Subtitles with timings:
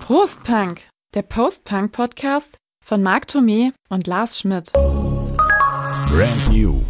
[0.00, 0.82] Prostpunk,
[1.14, 4.72] der Postpunk-Podcast von Marc Thomé und Lars Schmidt.
[4.72, 6.82] Brand new.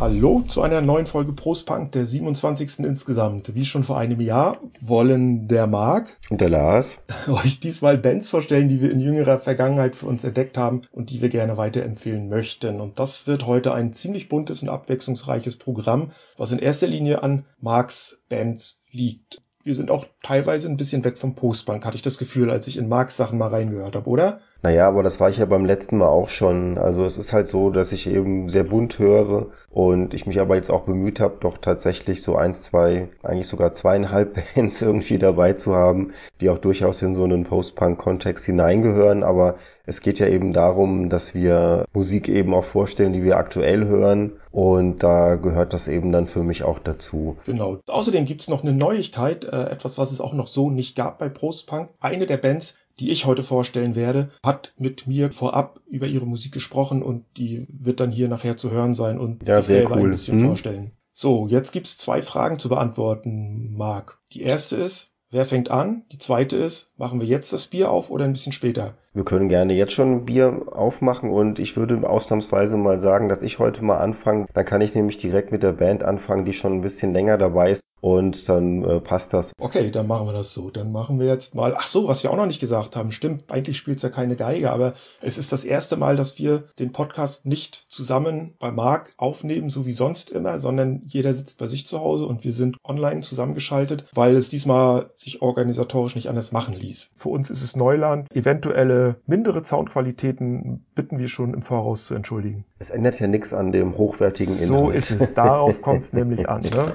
[0.00, 2.84] Hallo zu einer neuen Folge Prostpunk, der 27.
[2.84, 3.56] insgesamt.
[3.56, 6.96] Wie schon vor einem Jahr wollen der Marc und der Lars
[7.26, 11.20] euch diesmal Bands vorstellen, die wir in jüngerer Vergangenheit für uns entdeckt haben und die
[11.20, 12.80] wir gerne weiterempfehlen möchten.
[12.80, 17.44] Und das wird heute ein ziemlich buntes und abwechslungsreiches Programm, was in erster Linie an
[17.60, 22.18] Marks Bands liegt wir sind auch teilweise ein bisschen weg vom Postbank, hatte ich das
[22.18, 24.40] Gefühl, als ich in Marks Sachen mal reingehört habe, oder?
[24.60, 26.78] Naja, aber das war ich ja beim letzten Mal auch schon.
[26.78, 30.56] Also es ist halt so, dass ich eben sehr bunt höre und ich mich aber
[30.56, 35.52] jetzt auch bemüht habe, doch tatsächlich so eins, zwei, eigentlich sogar zweieinhalb Bands irgendwie dabei
[35.52, 39.22] zu haben, die auch durchaus in so einen Post-Punk-Kontext hineingehören.
[39.22, 39.54] Aber
[39.86, 44.32] es geht ja eben darum, dass wir Musik eben auch vorstellen, die wir aktuell hören.
[44.50, 47.36] Und da gehört das eben dann für mich auch dazu.
[47.46, 47.78] Genau.
[47.86, 51.28] Außerdem gibt's noch eine Neuigkeit, äh, etwas, was es auch noch so nicht gab bei
[51.28, 51.90] Post-Punk.
[52.00, 56.52] Eine der Bands, die ich heute vorstellen werde, hat mit mir vorab über ihre Musik
[56.52, 60.04] gesprochen und die wird dann hier nachher zu hören sein und ja, sich selber cool.
[60.04, 60.46] ein bisschen hm.
[60.46, 60.92] vorstellen.
[61.12, 64.18] So, jetzt gibt's zwei Fragen zu beantworten, Marc.
[64.32, 66.04] Die erste ist, wer fängt an?
[66.12, 68.94] Die zweite ist, machen wir jetzt das Bier auf oder ein bisschen später?
[69.14, 73.42] Wir können gerne jetzt schon ein Bier aufmachen und ich würde ausnahmsweise mal sagen, dass
[73.42, 74.46] ich heute mal anfange.
[74.52, 77.72] Dann kann ich nämlich direkt mit der Band anfangen, die schon ein bisschen länger dabei
[77.72, 79.52] ist und dann äh, passt das.
[79.58, 80.70] Okay, dann machen wir das so.
[80.70, 81.74] Dann machen wir jetzt mal.
[81.76, 83.12] Ach so, was wir auch noch nicht gesagt haben.
[83.12, 86.92] Stimmt, eigentlich spielt's ja keine Geige, aber es ist das erste Mal, dass wir den
[86.92, 91.86] Podcast nicht zusammen bei Marc aufnehmen, so wie sonst immer, sondern jeder sitzt bei sich
[91.86, 96.74] zu Hause und wir sind online zusammengeschaltet, weil es diesmal sich organisatorisch nicht anders machen
[96.74, 96.87] ließ.
[96.94, 98.30] Für uns ist es Neuland.
[98.34, 102.64] Eventuelle mindere Soundqualitäten bitten wir schon im Voraus zu entschuldigen.
[102.78, 104.68] Es ändert ja nichts an dem hochwertigen Inhalt.
[104.68, 105.34] So ist es.
[105.34, 106.60] Darauf kommt es nämlich an.
[106.60, 106.94] Ne?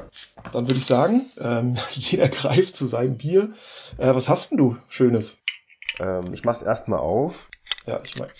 [0.51, 3.53] Dann würde ich sagen, ähm, jeder greift zu seinem Bier.
[3.97, 5.39] Äh, was hast denn du Schönes?
[5.99, 7.47] Ähm, ich mach's erstmal auf.
[7.85, 8.31] Ja, ich meine.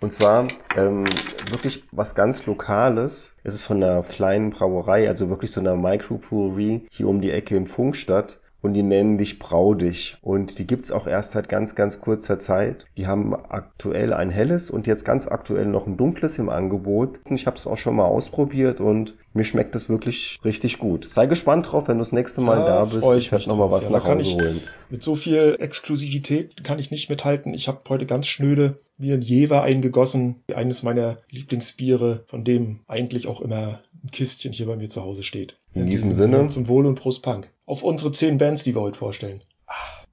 [0.00, 1.06] Und zwar ähm,
[1.50, 3.34] wirklich was ganz Lokales.
[3.42, 7.56] Es ist von einer kleinen Brauerei, also wirklich so einer Microbrewery hier um die Ecke
[7.56, 10.16] in Funkstadt und die nennen dich Brau dich.
[10.20, 12.86] Und die gibt's auch erst seit ganz, ganz kurzer Zeit.
[12.96, 17.20] Die haben aktuell ein helles und jetzt ganz aktuell noch ein dunkles im Angebot.
[17.30, 21.04] Ich habe es auch schon mal ausprobiert und mir schmeckt es wirklich richtig gut.
[21.04, 22.96] Sei gespannt drauf, wenn du das nächste Mal Ja, da bist.
[22.96, 23.72] ich Ich werde mich noch mal drauf.
[23.72, 24.60] was Ja, nach kann Hause ich- holen.
[24.90, 27.54] Mit so viel Exklusivität kann ich nicht mithalten.
[27.54, 30.36] Ich habe heute ganz schnöde mir ein Jever eingegossen.
[30.54, 35.22] Eines meiner Lieblingsbiere, von dem eigentlich auch immer ein Kistchen hier bei mir zu Hause
[35.22, 35.56] steht.
[35.74, 36.48] In diesem Sinne.
[36.48, 37.48] Zum Wohl und Prost Punk.
[37.68, 39.42] Auf unsere zehn Bands, die wir heute vorstellen.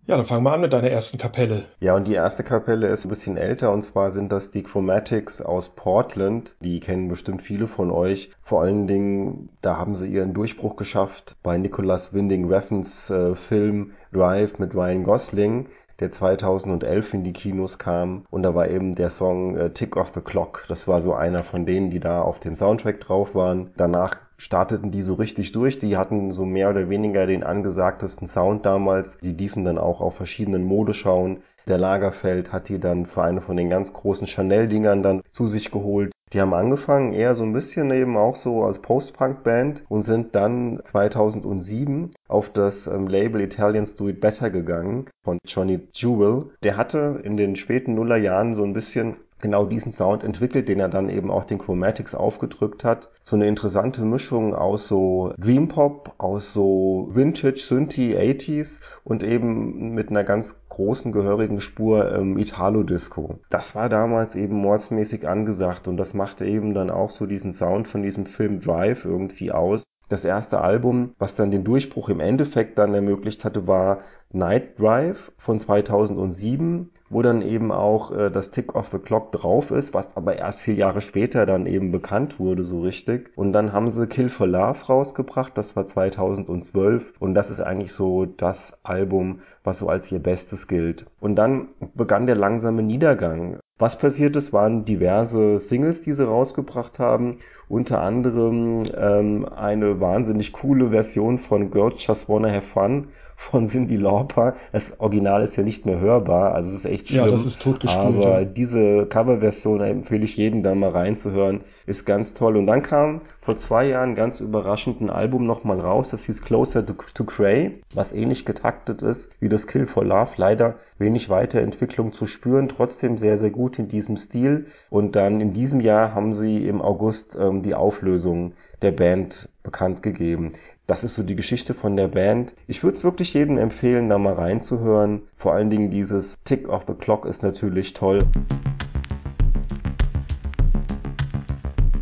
[0.08, 1.64] Ja, dann fangen wir an mit deiner ersten Kapelle.
[1.80, 5.42] Ja, und die erste Kapelle ist ein bisschen älter und zwar sind das die Chromatics
[5.42, 6.54] aus Portland.
[6.60, 8.30] Die kennen bestimmt viele von euch.
[8.42, 13.94] Vor allen Dingen, da haben sie ihren Durchbruch geschafft bei Nicholas Winding Refns äh, Film
[14.12, 15.70] Drive mit Ryan Gosling
[16.00, 20.10] der 2011 in die Kinos kam und da war eben der Song äh, Tick of
[20.10, 20.66] the Clock.
[20.68, 23.72] Das war so einer von denen, die da auf dem Soundtrack drauf waren.
[23.78, 25.80] Danach starteten die so richtig durch.
[25.80, 29.18] Die hatten so mehr oder weniger den angesagtesten Sound damals.
[29.20, 31.42] Die liefen dann auch auf verschiedenen Modeschauen.
[31.68, 35.72] Der Lagerfeld hat die dann für eine von den ganz großen Chanel-Dingern dann zu sich
[35.72, 36.12] geholt.
[36.34, 40.80] Die haben angefangen eher so ein bisschen eben auch so als Post-Punk-Band und sind dann
[40.84, 46.52] 2007 auf das ähm, Label Italians Do It Better gegangen von Johnny Jewel.
[46.64, 50.90] Der hatte in den späten Nullerjahren so ein bisschen genau diesen Sound entwickelt, den er
[50.90, 53.10] dann eben auch den Chromatics aufgedrückt hat.
[53.24, 59.94] So eine interessante Mischung aus so Dream Pop, aus so Vintage Synthie 80s und eben
[59.94, 63.40] mit einer ganz großen gehörigen Spur ähm, Italo Disco.
[63.50, 67.88] Das war damals eben mordsmäßig angesagt und das machte eben dann auch so diesen Sound
[67.88, 69.84] von diesem Film Drive irgendwie aus.
[70.08, 75.32] Das erste Album, was dann den Durchbruch im Endeffekt dann ermöglicht hatte, war Night Drive
[75.38, 80.18] von 2007, wo dann eben auch äh, das Tick of the Clock drauf ist, was
[80.18, 83.32] aber erst vier Jahre später dann eben bekannt wurde so richtig.
[83.36, 87.94] Und dann haben sie Kill for Love rausgebracht, das war 2012 und das ist eigentlich
[87.94, 91.06] so das Album, was so als ihr Bestes gilt.
[91.20, 93.60] Und dann begann der langsame Niedergang.
[93.78, 97.40] Was passiert ist, waren diverse Singles, die sie rausgebracht haben.
[97.68, 103.98] Unter anderem ähm, eine wahnsinnig coole Version von Girls Just Wanna Have Fun von Cindy
[103.98, 104.56] Lauper.
[104.72, 107.26] Das Original ist ja nicht mehr hörbar, also es ist echt schlimm.
[107.26, 108.24] Ja, das ist totgespult.
[108.24, 108.46] Aber ja.
[108.46, 111.62] diese Coverversion empfehle ich jedem da mal reinzuhören.
[111.86, 112.58] Ist ganz toll.
[112.58, 116.86] Und dann kam vor zwei Jahren ganz überraschend ein Album nochmal raus, das hieß Closer
[116.86, 120.32] to, to Cray, was ähnlich getaktet ist wie das Kill for Love.
[120.38, 124.68] Leider wenig Weiterentwicklung zu spüren, trotzdem sehr, sehr gut in diesem Stil.
[124.90, 130.04] Und dann in diesem Jahr haben sie im August ähm, die Auflösung der Band bekannt
[130.04, 130.54] gegeben.
[130.88, 132.54] Das ist so die Geschichte von der Band.
[132.68, 135.24] Ich würde es wirklich jedem empfehlen, da mal reinzuhören.
[135.36, 138.24] Vor allen Dingen dieses Tick of the Clock ist natürlich toll.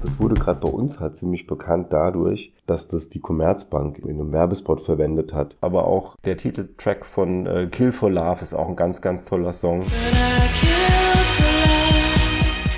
[0.01, 4.33] Das wurde gerade bei uns halt ziemlich bekannt dadurch, dass das die Commerzbank in einem
[4.33, 5.55] Werbespot verwendet hat.
[5.61, 9.53] Aber auch der Titeltrack von äh, Kill for Love ist auch ein ganz, ganz toller
[9.53, 9.79] Song.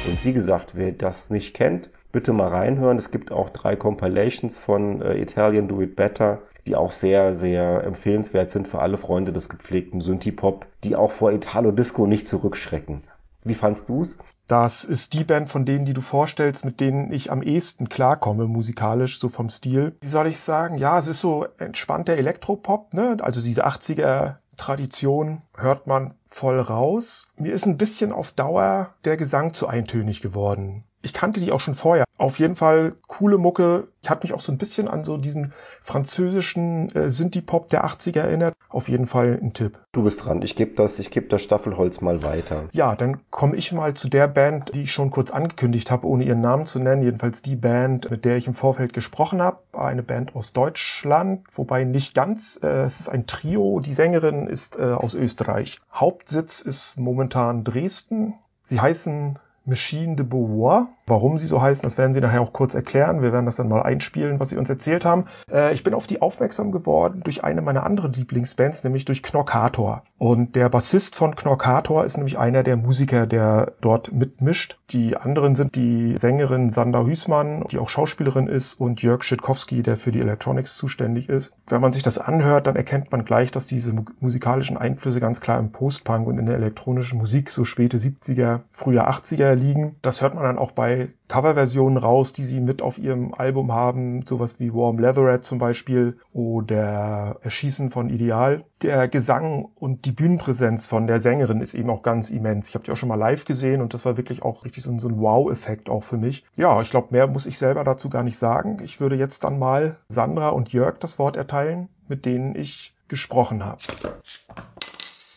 [0.07, 2.97] Und wie gesagt, wer das nicht kennt, bitte mal reinhören.
[2.97, 7.83] Es gibt auch drei Compilations von äh, Italian Do It Better, die auch sehr, sehr
[7.83, 13.03] empfehlenswert sind für alle Freunde des gepflegten Synthie-Pop, die auch vor Italo Disco nicht zurückschrecken.
[13.43, 14.17] Wie fandst du's?
[14.47, 18.45] Das ist die Band von denen, die du vorstellst, mit denen ich am ehesten klarkomme,
[18.45, 19.97] musikalisch, so vom Stil.
[19.99, 20.77] Wie soll ich sagen?
[20.77, 23.17] Ja, es ist so entspannter Elektropop, ne?
[23.19, 27.27] Also diese 80er Tradition hört man voll raus.
[27.37, 30.85] Mir ist ein bisschen auf Dauer der Gesang zu eintönig geworden.
[31.05, 32.05] Ich kannte die auch schon vorher.
[32.17, 33.89] Auf jeden Fall coole Mucke.
[34.01, 35.53] Ich hat mich auch so ein bisschen an so diesen
[35.83, 38.55] französischen äh, Synthie-Pop der 80er erinnert.
[38.69, 39.77] Auf jeden Fall ein Tipp.
[39.91, 40.41] Du bist dran.
[40.41, 42.69] Ich gebe das, ich gebe das Staffelholz mal weiter.
[42.71, 46.23] Ja, dann komme ich mal zu der Band, die ich schon kurz angekündigt habe, ohne
[46.23, 47.03] ihren Namen zu nennen.
[47.03, 49.59] Jedenfalls die Band, mit der ich im Vorfeld gesprochen habe.
[49.73, 52.59] Eine Band aus Deutschland, wobei nicht ganz.
[52.63, 53.79] Äh, es ist ein Trio.
[53.79, 55.81] Die Sängerin ist äh, aus Österreich.
[55.93, 58.33] Hauptsitz ist momentan Dresden.
[58.63, 60.89] Sie heißen Machine de Beauvoir.
[61.07, 63.21] Warum sie so heißen, das werden sie nachher auch kurz erklären.
[63.21, 65.25] Wir werden das dann mal einspielen, was sie uns erzählt haben.
[65.51, 70.03] Äh, ich bin auf die aufmerksam geworden durch eine meiner anderen Lieblingsbands, nämlich durch Knorkator.
[70.17, 74.79] Und der Bassist von Knorkator ist nämlich einer der Musiker, der dort mitmischt.
[74.89, 79.97] Die anderen sind die Sängerin Sandra Hüßmann, die auch Schauspielerin ist, und Jörg Schitkowski, der
[79.97, 81.55] für die Electronics zuständig ist.
[81.67, 85.59] Wenn man sich das anhört, dann erkennt man gleich, dass diese musikalischen Einflüsse ganz klar
[85.59, 89.95] im Postpunk und in der elektronischen Musik so späte 70er, frühe 80er liegen.
[90.01, 94.25] Das hört man dann auch bei Coverversionen raus, die sie mit auf ihrem Album haben,
[94.25, 98.63] sowas wie Warm Leatherette zum Beispiel oder Erschießen von Ideal.
[98.81, 102.69] Der Gesang und die Bühnenpräsenz von der Sängerin ist eben auch ganz immens.
[102.69, 104.91] Ich habe die auch schon mal live gesehen und das war wirklich auch richtig so
[104.91, 106.45] ein, so ein Wow-Effekt auch für mich.
[106.57, 108.79] Ja, ich glaube, mehr muss ich selber dazu gar nicht sagen.
[108.83, 113.63] Ich würde jetzt dann mal Sandra und Jörg das Wort erteilen, mit denen ich gesprochen
[113.63, 113.77] habe.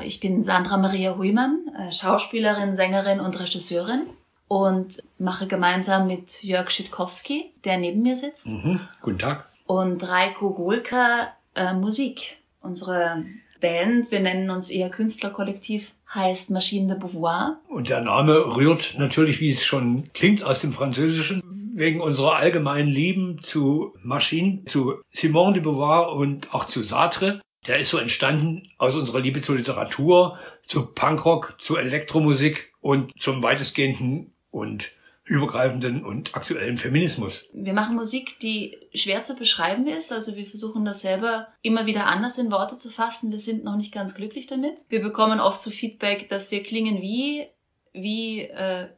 [0.03, 4.03] Ich bin Sandra Maria Huymann, äh, Schauspielerin, Sängerin und Regisseurin
[4.47, 8.49] und mache gemeinsam mit Jörg Schitkowski, der neben mir sitzt.
[8.49, 8.81] Mhm.
[9.03, 9.45] Guten Tag.
[9.67, 12.39] Und Reiko Golka äh, Musik.
[12.61, 13.25] Unsere
[13.61, 17.59] Band, wir nennen uns eher Künstlerkollektiv, heißt Machine de Beauvoir.
[17.69, 21.43] Und der Name rührt natürlich, wie es schon klingt, aus dem Französischen,
[21.75, 27.41] wegen unserer allgemeinen Lieben zu Maschinen, zu Simone de Beauvoir und auch zu Sartre.
[27.69, 33.43] Der ist so entstanden aus unserer Liebe zur Literatur, zu Punkrock, zu Elektromusik und zum
[33.43, 34.91] weitestgehenden und
[35.25, 37.50] übergreifenden und aktuellen Feminismus.
[37.53, 40.11] Wir machen Musik, die schwer zu beschreiben ist.
[40.11, 43.31] Also wir versuchen das selber immer wieder anders in Worte zu fassen.
[43.31, 44.87] Wir sind noch nicht ganz glücklich damit.
[44.88, 47.47] Wir bekommen oft so Feedback, dass wir klingen wie,
[47.93, 48.88] wie, äh,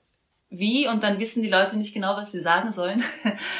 [0.50, 3.02] wie und dann wissen die Leute nicht genau, was sie sagen sollen,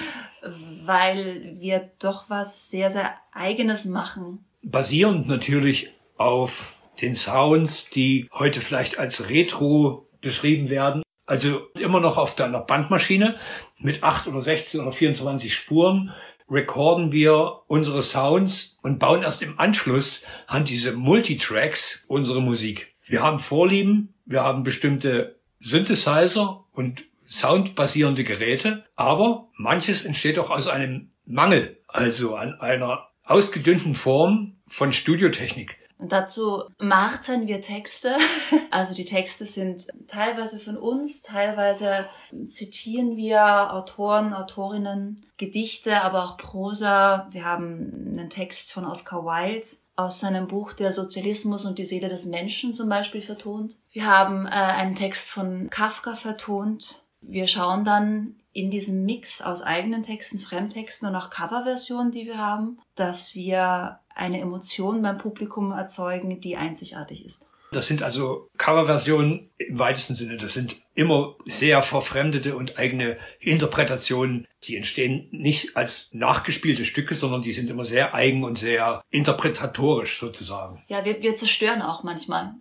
[0.85, 4.45] weil wir doch was sehr, sehr eigenes machen.
[4.63, 11.03] Basierend natürlich auf den Sounds, die heute vielleicht als Retro beschrieben werden.
[11.27, 13.37] Also immer noch auf deiner Bandmaschine
[13.79, 16.13] mit 8 oder 16 oder 24 Spuren
[16.51, 22.93] recorden wir unsere Sounds und bauen erst im Anschluss an diese Multitracks unsere Musik.
[23.07, 30.67] Wir haben Vorlieben, wir haben bestimmte Synthesizer und soundbasierende Geräte, aber manches entsteht auch aus
[30.67, 35.79] einem Mangel, also an einer ausgedünnten Form von Studiotechnik.
[35.99, 38.17] Und dazu martern wir Texte.
[38.73, 42.07] Also die Texte sind teilweise von uns, teilweise
[42.47, 47.27] zitieren wir Autoren, Autorinnen, Gedichte, aber auch Prosa.
[47.33, 52.09] Wir haben einen Text von Oscar Wilde aus seinem Buch Der Sozialismus und die Seele
[52.09, 53.81] des Menschen zum Beispiel vertont.
[53.91, 57.03] Wir haben äh, einen Text von Kafka vertont.
[57.21, 62.39] Wir schauen dann in diesem Mix aus eigenen Texten, Fremdtexten und auch Coverversionen, die wir
[62.39, 67.47] haben, dass wir eine Emotion beim Publikum erzeugen, die einzigartig ist.
[67.73, 70.37] Das sind also Coverversionen im weitesten Sinne.
[70.37, 74.49] Das sind immer sehr verfremdete und eigene Interpretationen.
[74.65, 80.19] Die entstehen nicht als nachgespielte Stücke, sondern die sind immer sehr eigen und sehr interpretatorisch
[80.19, 80.83] sozusagen.
[80.89, 82.55] Ja, wir, wir zerstören auch manchmal.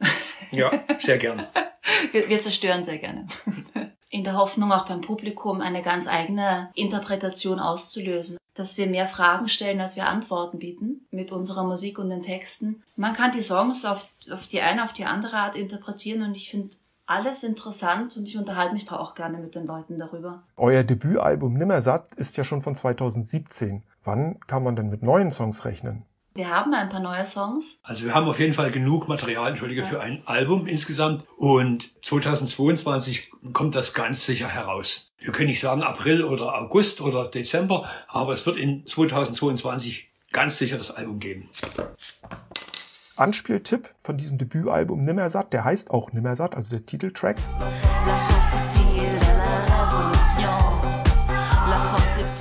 [0.52, 1.48] Ja, sehr gerne.
[2.12, 3.26] wir, wir zerstören sehr gerne.
[4.10, 9.48] In der Hoffnung, auch beim Publikum eine ganz eigene Interpretation auszulösen dass wir mehr Fragen
[9.48, 12.84] stellen, als wir Antworten bieten mit unserer Musik und den Texten.
[12.98, 16.52] Man kann die Songs auf, auf die eine, auf die andere Art interpretieren und ich
[16.52, 16.76] finde
[17.06, 20.44] alles interessant und ich unterhalte mich da auch gerne mit den Leuten darüber.
[20.58, 23.82] Euer Debütalbum Nimmersatt ist ja schon von 2017.
[24.04, 26.04] Wann kann man denn mit neuen Songs rechnen?
[26.36, 27.80] Wir haben ein paar neue Songs.
[27.84, 31.26] Also wir haben auf jeden Fall genug Material, entschuldige, für ein Album insgesamt.
[31.38, 35.08] Und 2022 kommt das ganz sicher heraus.
[35.18, 40.58] Wir können nicht sagen April oder August oder Dezember, aber es wird in 2022 ganz
[40.58, 41.50] sicher das Album geben.
[43.16, 47.38] Anspieltipp von diesem Debütalbum Nimmersatt, der heißt auch Nimmersatt, also der Titeltrack.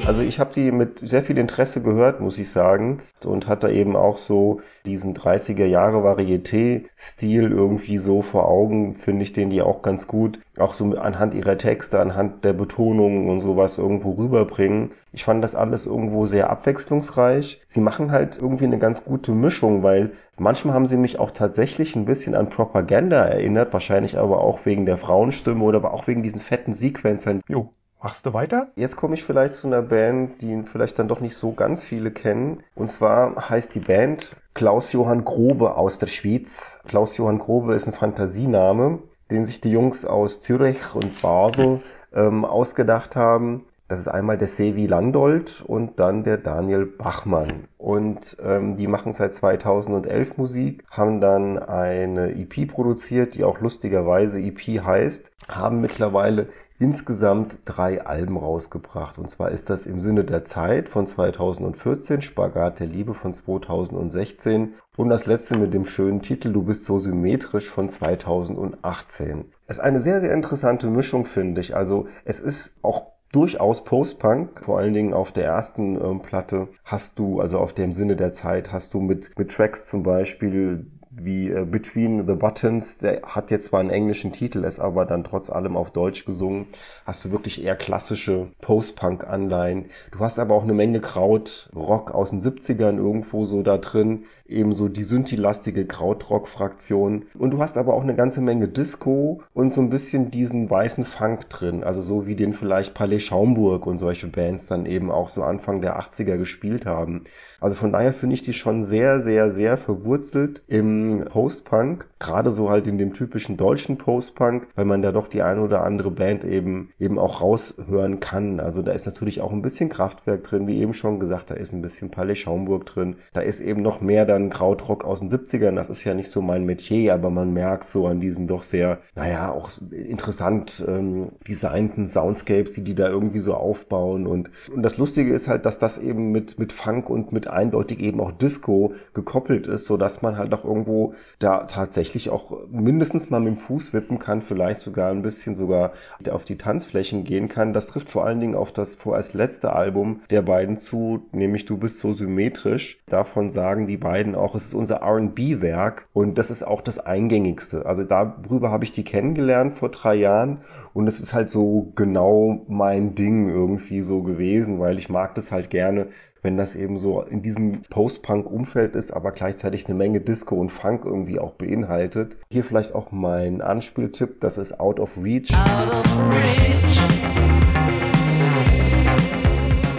[0.09, 3.03] Also ich habe die mit sehr viel Interesse gehört, muss ich sagen.
[3.27, 9.35] Und hatte eben auch so diesen 30er Jahre Varieté-Stil irgendwie so vor Augen, finde ich
[9.35, 10.41] den die auch ganz gut.
[10.57, 14.93] Auch so anhand ihrer Texte, anhand der Betonungen und sowas irgendwo rüberbringen.
[15.13, 17.61] Ich fand das alles irgendwo sehr abwechslungsreich.
[17.67, 21.97] Sie machen halt irgendwie eine ganz gute Mischung, weil manchmal haben sie mich auch tatsächlich
[21.97, 26.23] ein bisschen an Propaganda erinnert, wahrscheinlich aber auch wegen der Frauenstimme oder aber auch wegen
[26.23, 27.43] diesen fetten Sequenzern.
[27.47, 27.69] Jo,
[28.01, 28.69] Machst du weiter?
[28.77, 32.13] Jetzt komme ich vielleicht zu einer Band, die vielleicht dann doch nicht so ganz viele
[32.13, 32.63] kennen.
[32.77, 36.79] Und zwar heißt die Band Klaus-Johann Grobe aus der Schweiz.
[36.87, 39.01] Klaus-Johann Grobe ist ein Fantasiename,
[39.33, 41.81] den sich die Jungs aus Zürich und Basel
[42.15, 43.67] ähm, ausgedacht haben.
[43.89, 47.69] Das ist einmal der Sevi Landolt und dann der Daniel Bachmann.
[47.79, 54.41] Und ähm, die machen seit 2011 Musik, haben dann eine EP produziert, die auch lustigerweise
[54.41, 56.49] EP heißt, haben mittlerweile
[56.79, 59.19] insgesamt drei Alben rausgebracht.
[59.19, 64.75] Und zwar ist das im Sinne der Zeit von 2014, Spagat der Liebe von 2016
[64.97, 69.53] und das letzte mit dem schönen Titel Du bist so symmetrisch von 2018.
[69.67, 71.75] Es ist eine sehr, sehr interessante Mischung, finde ich.
[71.75, 77.19] Also es ist auch durchaus Post-Punk, vor allen Dingen auf der ersten ähm, Platte hast
[77.19, 80.91] du, also auf dem Sinne der Zeit, hast du mit, mit Tracks zum Beispiel
[81.25, 85.25] wie äh, Between the Buttons, der hat jetzt zwar einen englischen Titel, ist aber dann
[85.25, 86.67] trotz allem auf Deutsch gesungen.
[87.07, 89.87] Hast du wirklich eher klassische Post-Punk-Anleihen.
[90.13, 94.25] Du hast aber auch eine Menge Kraut-Rock aus den 70ern irgendwo so da drin.
[94.47, 97.27] Ebenso die Synthi-lastige Krautrock-Fraktion.
[97.39, 101.05] Und du hast aber auch eine ganze Menge Disco und so ein bisschen diesen weißen
[101.05, 101.85] Funk drin.
[101.85, 105.81] Also so wie den vielleicht Palais Schaumburg und solche Bands dann eben auch so Anfang
[105.81, 107.25] der 80er gespielt haben.
[107.61, 112.09] Also von daher finde ich die schon sehr, sehr, sehr verwurzelt im Post-Punk.
[112.19, 115.83] Gerade so halt in dem typischen deutschen Post-Punk, weil man da doch die eine oder
[115.85, 118.61] andere Band eben, eben auch raushören kann.
[118.61, 121.73] Also da ist natürlich auch ein bisschen Kraftwerk drin, wie eben schon gesagt, da ist
[121.73, 123.17] ein bisschen Palais Schaumburg drin.
[123.33, 125.77] Da ist eben noch mehr dann Krautrock aus den 70ern.
[125.77, 128.99] Das ist ja nicht so mein Metier, aber man merkt so an diesen doch sehr,
[129.15, 134.27] naja, auch interessant ähm, designten Soundscapes, die die da irgendwie so aufbauen.
[134.27, 138.01] Und, und das Lustige ist halt, dass das eben mit, mit Funk und mit eindeutig
[138.01, 140.98] eben auch Disco gekoppelt ist, so dass man halt auch irgendwo
[141.39, 145.93] da tatsächlich auch mindestens mal mit dem Fuß wippen kann, vielleicht sogar ein bisschen sogar
[146.31, 147.73] auf die Tanzflächen gehen kann.
[147.73, 151.77] Das trifft vor allen Dingen auf das vorerst letzte Album der beiden zu, nämlich Du
[151.77, 153.01] bist so symmetrisch.
[153.07, 157.87] Davon sagen die beiden auch, es ist unser R&B-Werk und das ist auch das eingängigste.
[157.87, 160.63] Also darüber habe ich die kennengelernt vor drei Jahren
[160.95, 165.53] und es ist halt so genau mein Ding irgendwie so gewesen, weil ich mag das
[165.53, 166.09] halt gerne,
[166.49, 171.05] wenn das eben so in diesem Post-Punk-Umfeld ist, aber gleichzeitig eine Menge Disco und Funk
[171.05, 172.39] irgendwie auch beinhaltet.
[172.51, 175.51] Hier vielleicht auch mein Anspieltipp, das ist Out of Reach.
[175.53, 177.01] Out of Reach.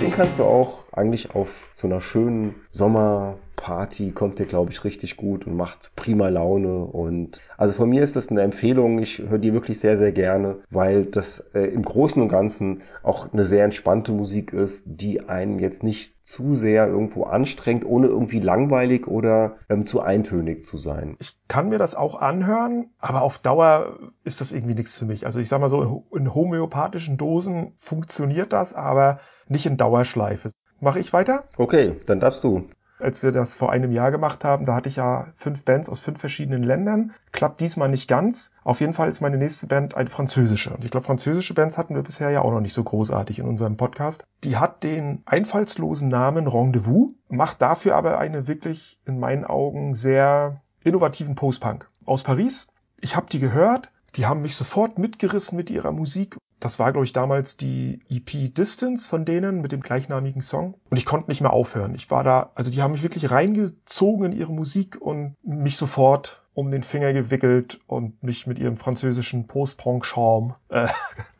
[0.02, 4.84] Den kannst du auch eigentlich auf so einer schönen Sommer Party kommt dir, glaube ich,
[4.86, 6.86] richtig gut und macht prima Laune.
[6.86, 9.00] Und also von mir ist das eine Empfehlung.
[9.00, 13.34] Ich höre die wirklich sehr, sehr gerne, weil das äh, im Großen und Ganzen auch
[13.34, 18.40] eine sehr entspannte Musik ist, die einen jetzt nicht zu sehr irgendwo anstrengt, ohne irgendwie
[18.40, 21.18] langweilig oder ähm, zu eintönig zu sein.
[21.20, 25.26] Ich kann mir das auch anhören, aber auf Dauer ist das irgendwie nichts für mich.
[25.26, 30.52] Also ich sag mal so, in homöopathischen Dosen funktioniert das, aber nicht in Dauerschleife.
[30.80, 31.44] Mache ich weiter?
[31.58, 34.98] Okay, dann darfst du als wir das vor einem Jahr gemacht haben, da hatte ich
[34.98, 37.14] ja fünf Bands aus fünf verschiedenen Ländern.
[37.32, 38.54] Klappt diesmal nicht ganz.
[38.64, 40.72] Auf jeden Fall ist meine nächste Band eine französische.
[40.72, 43.48] Und ich glaube, französische Bands hatten wir bisher ja auch noch nicht so großartig in
[43.48, 44.24] unserem Podcast.
[44.44, 50.62] Die hat den einfallslosen Namen Rendezvous, macht dafür aber eine wirklich in meinen Augen sehr
[50.84, 51.90] innovativen Post-Punk.
[52.06, 52.68] Aus Paris.
[53.00, 53.92] Ich habe die gehört.
[54.16, 58.54] Die haben mich sofort mitgerissen mit ihrer Musik das war, glaube ich, damals die EP
[58.54, 60.76] Distance von denen mit dem gleichnamigen Song.
[60.90, 61.96] Und ich konnte nicht mehr aufhören.
[61.96, 66.44] Ich war da, also die haben mich wirklich reingezogen in ihre Musik und mich sofort
[66.54, 70.88] um den Finger gewickelt und mich mit ihrem französischen Post-Punk-Charme äh,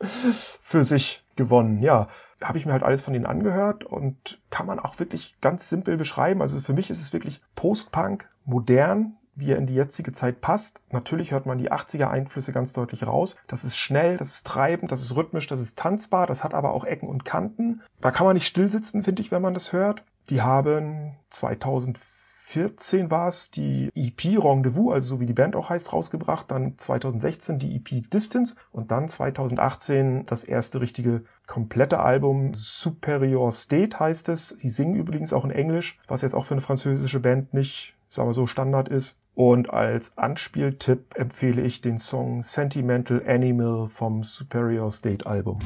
[0.62, 1.82] für sich gewonnen.
[1.82, 2.08] Ja,
[2.42, 5.98] habe ich mir halt alles von denen angehört und kann man auch wirklich ganz simpel
[5.98, 6.40] beschreiben.
[6.40, 10.80] Also für mich ist es wirklich Post-Punk modern, wie er in die jetzige Zeit passt.
[10.90, 13.36] Natürlich hört man die 80er Einflüsse ganz deutlich raus.
[13.48, 16.72] Das ist schnell, das ist treibend, das ist rhythmisch, das ist tanzbar, das hat aber
[16.72, 17.82] auch Ecken und Kanten.
[18.00, 20.04] Da kann man nicht stillsitzen, finde ich, wenn man das hört.
[20.28, 25.92] Die haben 2014 war es die EP Rendezvous, also so wie die Band auch heißt,
[25.92, 26.50] rausgebracht.
[26.50, 33.98] Dann 2016 die EP Distance und dann 2018 das erste richtige komplette Album Superior State
[33.98, 34.56] heißt es.
[34.62, 38.28] Die singen übrigens auch in Englisch, was jetzt auch für eine französische Band nicht, sagen
[38.28, 39.18] wir so, Standard ist.
[39.34, 45.60] Und als Anspieltipp empfehle ich den Song Sentimental Animal vom Superior State Album.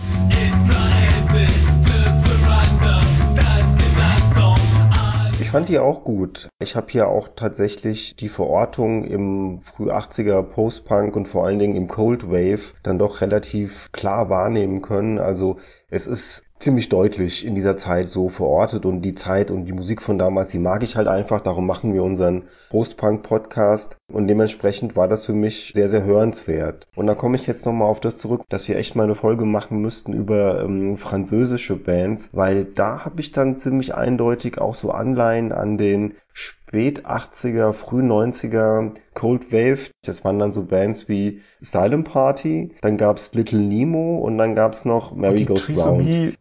[5.41, 6.49] Ich fand die auch gut.
[6.59, 11.77] Ich habe hier auch tatsächlich die Verortung im früh 80er Post-Punk und vor allen Dingen
[11.77, 15.19] im Cold Wave dann doch relativ klar wahrnehmen können.
[15.19, 15.59] Also
[15.89, 20.01] es ist ziemlich deutlich in dieser Zeit so verortet und die Zeit und die Musik
[20.01, 21.43] von damals, die mag ich halt einfach.
[21.43, 26.87] Darum machen wir unseren Post-Punk-Podcast und dementsprechend war das für mich sehr, sehr hörenswert.
[26.97, 29.45] Und da komme ich jetzt nochmal auf das zurück, dass wir echt mal eine Folge
[29.45, 34.91] machen müssten über ähm, französische Bands, weil da habe ich dann ziemlich eindeutig auch so
[34.91, 39.91] Anleihen an den spät 80er, früh 90er Cold Wave.
[40.05, 44.85] Das waren dann so Bands wie Silent Party, dann gab's Little Nemo und dann gab's
[44.85, 46.01] noch Mary Goes Round.
[46.01, 46.37] 21.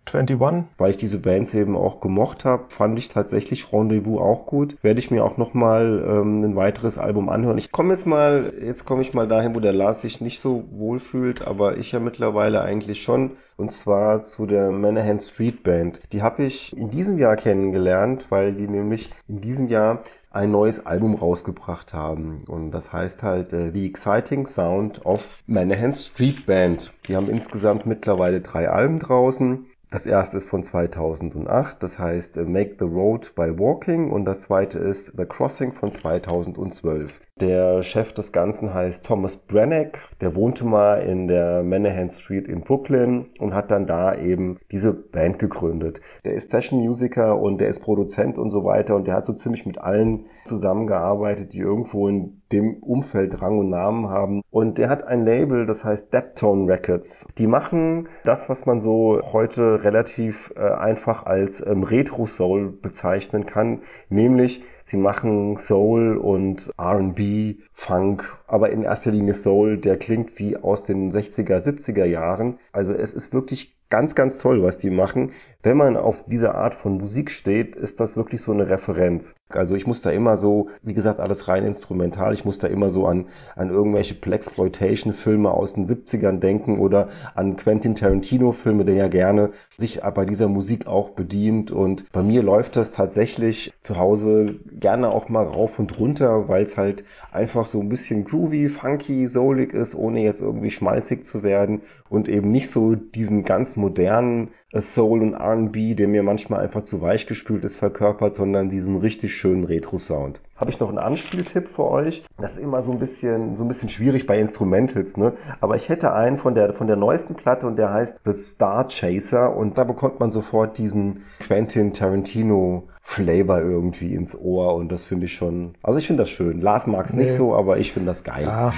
[0.77, 4.75] Weil ich diese Bands eben auch gemocht habe, fand ich tatsächlich Rendezvous auch gut.
[4.81, 7.59] Werde ich mir auch nochmal ähm, ein weiteres Album anhören.
[7.59, 10.65] Ich komme jetzt mal, jetzt komme ich mal dahin, wo der Lars sich nicht so
[10.71, 13.33] wohl fühlt, aber ich ja mittlerweile eigentlich schon.
[13.57, 16.01] Und zwar zu der Manahan Street Band.
[16.11, 20.85] Die habe ich in diesem Jahr kennengelernt, weil die nämlich in diesem Jahr ein neues
[20.85, 22.41] Album rausgebracht haben.
[22.47, 26.91] Und das heißt halt äh, The Exciting Sound of Manahan Street Band.
[27.07, 29.67] Die haben insgesamt mittlerweile drei Alben draußen.
[29.93, 34.41] Das erste ist von 2008, das heißt äh, Make the Road by Walking und das
[34.41, 37.21] zweite ist The Crossing von 2012.
[37.43, 40.07] Der Chef des Ganzen heißt Thomas Brannack.
[40.21, 44.93] Der wohnte mal in der Manahan Street in Brooklyn und hat dann da eben diese
[44.93, 45.99] Band gegründet.
[46.23, 49.65] Der ist Session-Musiker und der ist Produzent und so weiter und der hat so ziemlich
[49.65, 54.41] mit allen zusammengearbeitet, die irgendwo in dem Umfeld Rang und Namen haben.
[54.49, 57.27] Und der hat ein Label, das heißt Deptone Records.
[57.37, 63.81] Die machen das, was man so heute relativ äh, einfach als ähm, Retro-Soul bezeichnen kann,
[64.07, 70.55] nämlich Sie machen Soul und R&B, Funk, aber in erster Linie Soul, der klingt wie
[70.55, 72.59] aus den 60er, 70er Jahren.
[72.71, 75.33] Also es ist wirklich ganz, ganz toll, was die machen.
[75.61, 79.35] Wenn man auf diese Art von Musik steht, ist das wirklich so eine Referenz.
[79.49, 82.33] Also ich muss da immer so, wie gesagt, alles rein instrumental.
[82.33, 87.55] Ich muss da immer so an, an irgendwelche Blaxploitation-Filme aus den 70ern denken oder an
[87.55, 91.71] Quentin Tarantino-Filme, der ja gerne sich bei dieser Musik auch bedient.
[91.71, 96.63] Und bei mir läuft das tatsächlich zu Hause gerne auch mal rauf und runter, weil
[96.63, 101.43] es halt einfach so ein bisschen groovy, funky, soulig ist, ohne jetzt irgendwie schmalzig zu
[101.43, 106.61] werden und eben nicht so diesen ganz modernen äh, Soul und R&B, der mir manchmal
[106.61, 110.41] einfach zu weich gespült ist, verkörpert, sondern diesen richtig schönen Retro-Sound.
[110.55, 112.23] Habe ich noch einen Anspieltipp für euch?
[112.37, 115.33] Das ist immer so ein bisschen, so ein bisschen schwierig bei Instrumentals, ne?
[115.59, 118.87] Aber ich hätte einen von der, von der neuesten Platte und der heißt The Star
[118.87, 125.03] Chaser und da bekommt man sofort diesen Quentin Tarantino Flavor irgendwie ins Ohr und das
[125.03, 126.61] finde ich schon, also ich finde das schön.
[126.61, 127.23] Lars mag es nee.
[127.23, 128.45] nicht so, aber ich finde das geil.
[128.45, 128.73] Ja.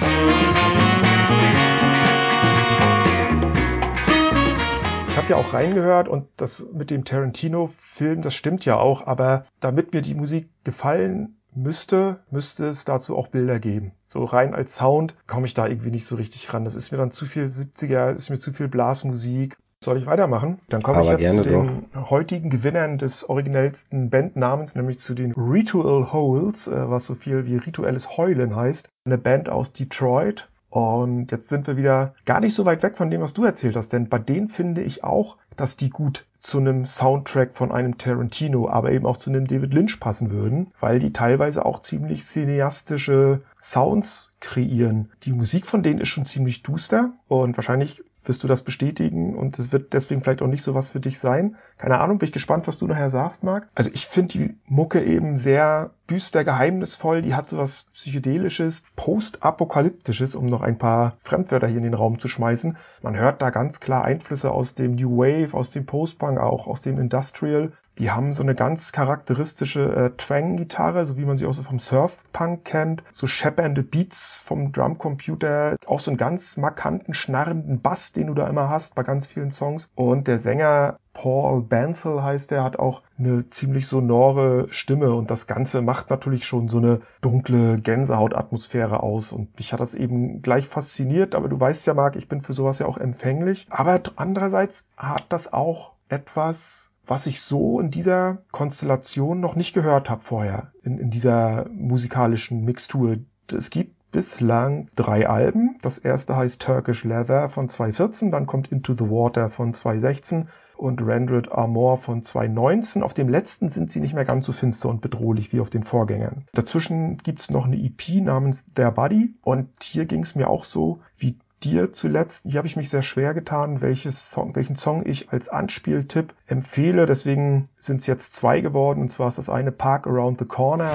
[5.08, 9.46] Ich habe ja auch reingehört und das mit dem Tarantino-Film, das stimmt ja auch, aber
[9.60, 13.92] damit mir die Musik gefallen müsste, müsste es dazu auch Bilder geben.
[14.06, 16.64] So rein als Sound komme ich da irgendwie nicht so richtig ran.
[16.64, 19.56] Das ist mir dann zu viel 70er, ist mir zu viel Blasmusik.
[19.86, 20.58] Soll ich weitermachen?
[20.68, 22.10] Dann komme ich jetzt zu den doch.
[22.10, 27.56] heutigen Gewinnern des originellsten Bandnamens, nämlich zu den Ritual Holes, äh, was so viel wie
[27.56, 28.88] rituelles Heulen heißt.
[29.04, 30.48] Eine Band aus Detroit.
[30.70, 33.76] Und jetzt sind wir wieder gar nicht so weit weg von dem, was du erzählt
[33.76, 37.96] hast, denn bei denen finde ich auch, dass die gut zu einem Soundtrack von einem
[37.96, 42.24] Tarantino, aber eben auch zu einem David Lynch passen würden, weil die teilweise auch ziemlich
[42.24, 45.10] cineastische Sounds kreieren.
[45.22, 49.58] Die Musik von denen ist schon ziemlich duster und wahrscheinlich wirst du das bestätigen und
[49.58, 51.56] es wird deswegen vielleicht auch nicht so was für dich sein.
[51.78, 53.68] Keine Ahnung, bin ich gespannt, was du nachher sagst, Marc.
[53.74, 60.34] Also ich finde die Mucke eben sehr düster, geheimnisvoll, die hat so was psychedelisches, postapokalyptisches,
[60.36, 62.76] um noch ein paar Fremdwörter hier in den Raum zu schmeißen.
[63.02, 66.82] Man hört da ganz klar Einflüsse aus dem New Wave, aus dem Postpunk, auch aus
[66.82, 67.72] dem Industrial.
[67.98, 71.78] Die haben so eine ganz charakteristische äh, Twang-Gitarre, so wie man sie auch so vom
[71.78, 73.04] Surf-Punk kennt.
[73.10, 75.76] So scheppernde Beats vom Drumcomputer.
[75.86, 79.50] Auch so einen ganz markanten, schnarrenden Bass, den du da immer hast bei ganz vielen
[79.50, 79.90] Songs.
[79.94, 85.46] Und der Sänger Paul Bansel heißt er, hat auch eine ziemlich sonore Stimme und das
[85.46, 90.68] Ganze macht natürlich schon so eine dunkle Gänsehautatmosphäre aus und mich hat das eben gleich
[90.68, 94.90] fasziniert, aber du weißt ja, Marc, ich bin für sowas ja auch empfänglich, aber andererseits
[94.98, 100.72] hat das auch etwas was ich so in dieser Konstellation noch nicht gehört habe vorher,
[100.82, 103.16] in, in dieser musikalischen Mixtur.
[103.52, 105.76] Es gibt bislang drei Alben.
[105.82, 111.02] Das erste heißt Turkish Leather von 2014, dann kommt Into the Water von 2016 und
[111.02, 113.02] Rendered Armor von 2019.
[113.02, 115.84] Auf dem letzten sind sie nicht mehr ganz so finster und bedrohlich wie auf den
[115.84, 116.46] Vorgängern.
[116.54, 121.38] Dazwischen gibt's noch eine EP namens Their Body und hier ging's mir auch so wie
[121.62, 122.46] dir zuletzt.
[122.48, 127.06] Hier habe ich mich sehr schwer getan, welches Song, welchen Song ich als Anspieltipp empfehle.
[127.06, 129.00] Deswegen sind es jetzt zwei geworden.
[129.00, 130.90] Und zwar ist das eine Park Around the Corner.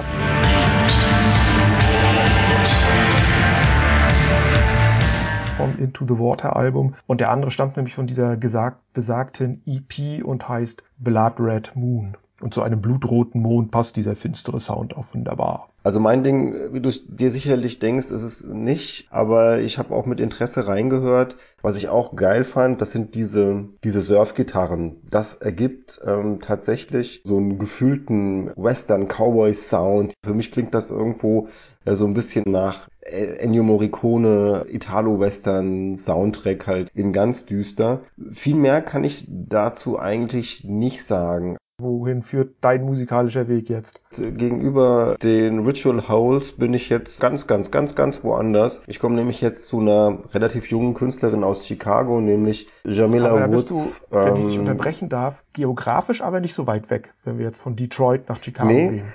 [5.58, 6.95] Vom Into the Water Album.
[7.08, 12.17] Und der andere stammt nämlich von dieser gesagt, besagten EP und heißt Blood Red Moon.
[12.39, 15.70] Und zu einem blutroten Mond passt dieser finstere Sound auch wunderbar.
[15.84, 20.06] Also mein Ding, wie du dir sicherlich denkst, ist es nicht, aber ich habe auch
[20.06, 21.38] mit Interesse reingehört.
[21.63, 25.02] Was ich auch geil fand, das sind diese, diese Surfgitarren.
[25.10, 30.13] Das ergibt ähm, tatsächlich so einen gefühlten Western-Cowboy-Sound.
[30.24, 31.48] Für mich klingt das irgendwo
[31.86, 38.02] äh, so ein bisschen nach äh, Ennio Morricone, Italo-Western, Soundtrack halt in ganz düster.
[38.32, 41.58] Viel mehr kann ich dazu eigentlich nicht sagen.
[41.82, 44.02] Wohin führt dein musikalischer Weg jetzt?
[44.17, 48.84] Gegenüber den Ritual Holes bin ich jetzt ganz, ganz, ganz, ganz woanders.
[48.88, 53.48] Ich komme nämlich jetzt zu einer relativ jungen Künstlerin aus Chicago, nämlich Jamila aber da
[53.52, 53.70] Woods.
[53.70, 57.38] bist du, wenn ich dich Ähm, unterbrechen darf, geografisch aber nicht so weit weg, wenn
[57.38, 59.06] wir jetzt von Detroit nach Chicago Nee, gehen.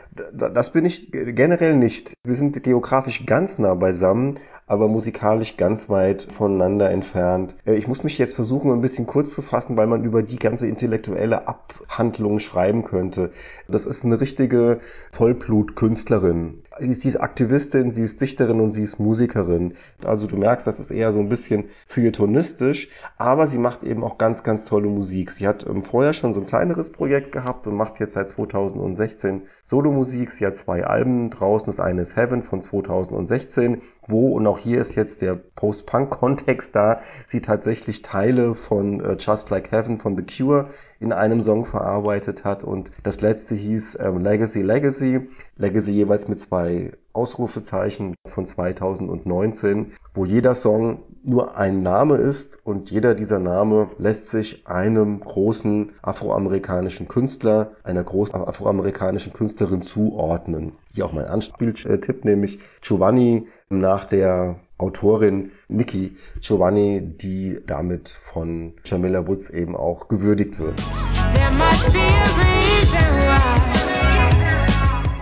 [0.55, 2.15] das bin ich generell nicht.
[2.25, 7.55] Wir sind geografisch ganz nah beisammen, aber musikalisch ganz weit voneinander entfernt.
[7.65, 10.39] Äh, Ich muss mich jetzt versuchen, ein bisschen kurz zu fassen, weil man über die
[10.39, 13.33] ganze intellektuelle Abhandlung schreiben könnte.
[13.69, 14.81] Das ist eine richtige
[15.13, 16.63] Vollblutkünstlerin.
[16.81, 19.75] Sie ist, sie ist Aktivistin, sie ist Dichterin und sie ist Musikerin.
[20.05, 22.89] Also du merkst, das ist eher so ein bisschen feuilletonistisch,
[23.19, 25.31] aber sie macht eben auch ganz, ganz tolle Musik.
[25.31, 29.43] Sie hat ähm, vorher schon so ein kleineres Projekt gehabt und macht jetzt seit 2016
[29.67, 30.31] Solomusik.
[30.31, 31.67] Sie hat zwei Alben draußen.
[31.67, 37.01] Das eine ist Heaven von 2016, wo, und auch hier ist jetzt der Post-Punk-Kontext da,
[37.27, 42.45] sie tatsächlich Teile von äh, Just Like Heaven von The Cure in einem Song verarbeitet
[42.45, 49.93] hat und das letzte hieß ähm, Legacy Legacy, Legacy jeweils mit zwei Ausrufezeichen von 2019,
[50.15, 55.93] wo jeder Song nur ein Name ist und jeder dieser Name lässt sich einem großen
[56.03, 60.73] afroamerikanischen Künstler, einer großen afroamerikanischen Künstlerin zuordnen.
[60.93, 69.27] Hier auch mein Anspieltipp, nämlich Giovanni nach der Autorin Nikki Giovanni, die damit von Jamila
[69.27, 70.75] Woods eben auch gewürdigt wird.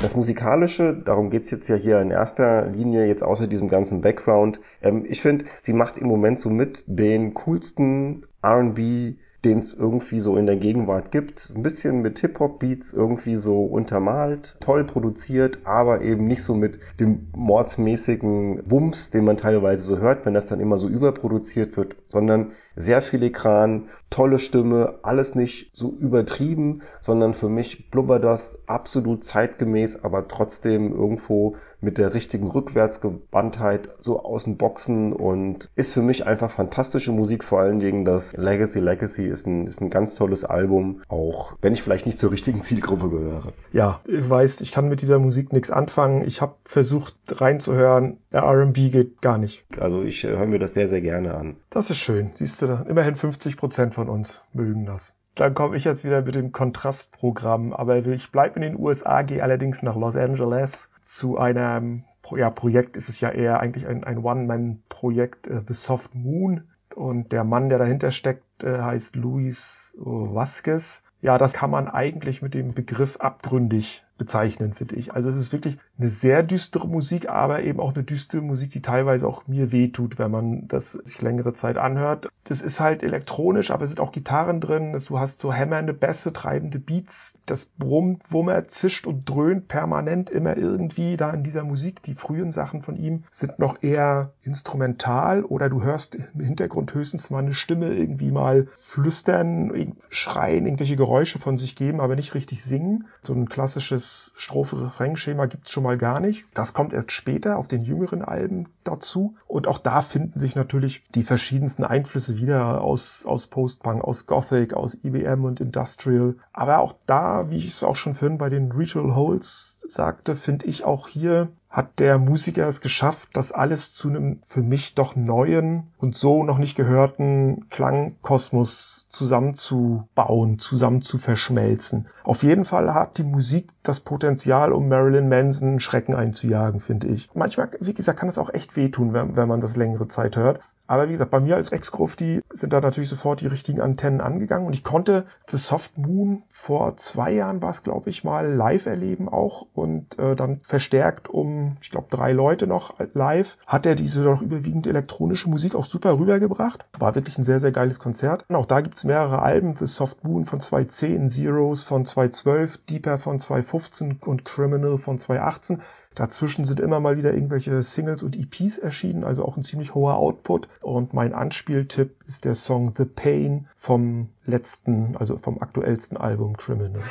[0.04, 4.60] Das Musikalische, darum geht's jetzt ja hier in erster Linie, jetzt außer diesem ganzen Background.
[4.82, 10.20] Ähm, ich finde, sie macht im Moment so mit den coolsten RB, den es irgendwie
[10.20, 11.52] so in der Gegenwart gibt.
[11.54, 17.28] Ein bisschen mit Hip-Hop-Beats irgendwie so untermalt, toll produziert, aber eben nicht so mit dem
[17.36, 22.52] mordsmäßigen Wumms, den man teilweise so hört, wenn das dann immer so überproduziert wird, sondern
[22.76, 30.04] sehr filigran, tolle Stimme, alles nicht so übertrieben, sondern für mich blubbert das absolut zeitgemäß,
[30.04, 36.26] aber trotzdem irgendwo mit der richtigen Rückwärtsgewandtheit so aus den Boxen und ist für mich
[36.26, 40.44] einfach fantastische Musik, vor allen Dingen das Legacy Legacy ist ein, ist ein ganz tolles
[40.44, 43.52] Album, auch wenn ich vielleicht nicht zur richtigen Zielgruppe gehöre.
[43.72, 46.24] Ja, ich weiß, ich kann mit dieser Musik nichts anfangen.
[46.24, 48.18] Ich habe versucht reinzuhören.
[48.30, 49.64] R&B geht gar nicht.
[49.78, 51.56] Also ich äh, höre mir das sehr, sehr gerne an.
[51.70, 52.30] Das ist schön.
[52.34, 55.16] Siehst du, immerhin 50 Prozent von uns mögen das.
[55.34, 57.72] Dann komme ich jetzt wieder mit dem Kontrastprogramm.
[57.72, 62.04] Aber ich bleibe in den USA, gehe allerdings nach Los Angeles zu einem
[62.36, 62.96] ja, Projekt.
[62.96, 66.62] Ist es ja eher eigentlich ein, ein One-Man-Projekt, äh, The Soft Moon.
[66.94, 71.02] Und der Mann, der dahinter steckt, äh, heißt Luis Vasquez.
[71.20, 75.12] Ja, das kann man eigentlich mit dem Begriff abgründig bezeichnen, finde ich.
[75.14, 78.82] Also es ist wirklich eine sehr düstere Musik, aber eben auch eine düstere Musik, die
[78.82, 82.28] teilweise auch mir wehtut, wenn man das sich längere Zeit anhört.
[82.44, 84.96] Das ist halt elektronisch, aber es sind auch Gitarren drin.
[85.06, 87.38] Du hast so hämmernde Bässe, treibende Beats.
[87.46, 92.02] Das brummt, wummert, zischt und dröhnt permanent immer irgendwie da in dieser Musik.
[92.02, 97.30] Die frühen Sachen von ihm sind noch eher instrumental oder du hörst im Hintergrund höchstens
[97.30, 102.64] mal eine Stimme irgendwie mal flüstern, schreien, irgendwelche Geräusche von sich geben, aber nicht richtig
[102.64, 103.06] singen.
[103.22, 106.46] So ein klassisches Strophe-Refrain-Schema gibt es schon mal gar nicht.
[106.54, 109.36] Das kommt erst später auf den jüngeren Alben dazu.
[109.46, 114.72] Und auch da finden sich natürlich die verschiedensten Einflüsse wieder aus, aus Post-Punk, aus Gothic,
[114.72, 116.36] aus IBM und Industrial.
[116.52, 120.66] Aber auch da, wie ich es auch schon vorhin bei den Ritual Holes sagte, finde
[120.66, 125.16] ich auch hier hat der Musiker es geschafft, das alles zu einem für mich doch
[125.16, 132.06] neuen und so noch nicht gehörten Klangkosmos zusammenzubauen, zusammen zu verschmelzen.
[132.22, 137.28] Auf jeden Fall hat die Musik das Potenzial, um Marilyn Manson Schrecken einzujagen, finde ich.
[137.34, 140.60] Manchmal, wie gesagt, kann es auch echt wehtun, wenn, wenn man das längere Zeit hört.
[140.86, 144.66] Aber wie gesagt, bei mir als Ex-Grufti sind da natürlich sofort die richtigen Antennen angegangen
[144.66, 148.86] und ich konnte The Soft Moon vor zwei Jahren war es, glaube ich, mal live
[148.86, 153.94] erleben auch und äh, dann verstärkt um, ich glaube, drei Leute noch live, hat er
[153.94, 156.84] diese doch überwiegend elektronische Musik auch super rübergebracht.
[156.98, 158.44] War wirklich ein sehr, sehr geiles Konzert.
[158.48, 163.18] Und auch da gibt's mehrere Alben, The Soft Moon von 2010, Zeros von 2012, Deeper
[163.18, 165.80] von 2015 und Criminal von 2018.
[166.14, 170.16] Dazwischen sind immer mal wieder irgendwelche Singles und EPs erschienen, also auch ein ziemlich hoher
[170.16, 170.68] Output.
[170.80, 177.02] Und mein Anspieltipp ist der Song The Pain vom letzten, also vom aktuellsten Album Criminal.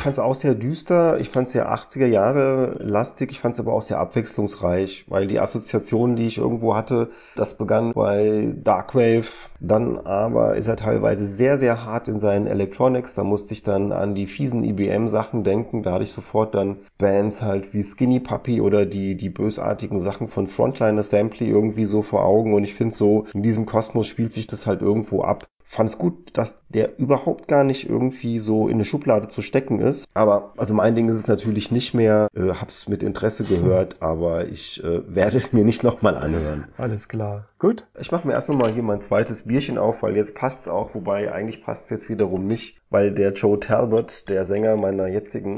[0.00, 3.60] Fand es auch sehr düster, ich fand es sehr 80er Jahre lastig, ich fand es
[3.60, 9.28] aber auch sehr abwechslungsreich, weil die Assoziationen, die ich irgendwo hatte, das begann bei Darkwave,
[9.60, 13.92] dann aber ist er teilweise sehr, sehr hart in seinen Electronics, da musste ich dann
[13.92, 18.60] an die fiesen IBM-Sachen denken, da hatte ich sofort dann Bands halt wie Skinny Puppy
[18.60, 22.54] oder die, die bösartigen Sachen von Frontline Assembly irgendwie so vor Augen.
[22.54, 25.98] Und ich finde so, in diesem Kosmos spielt sich das halt irgendwo ab fand es
[25.98, 30.04] gut, dass der überhaupt gar nicht irgendwie so in eine Schublade zu stecken ist.
[30.14, 32.26] Aber also mein Ding ist es natürlich nicht mehr.
[32.34, 36.66] Äh, hab's mit Interesse gehört, aber ich äh, werde es mir nicht nochmal anhören.
[36.76, 37.46] Alles klar.
[37.60, 37.86] Gut.
[38.00, 41.32] Ich mache mir erst nochmal hier mein zweites Bierchen auf, weil jetzt passt's auch, wobei
[41.32, 45.56] eigentlich passt's jetzt wiederum nicht, weil der Joe Talbot, der Sänger meiner jetzigen